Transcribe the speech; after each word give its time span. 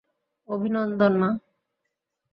অভিনন্দন, 0.49 1.13
মা! 1.21 1.29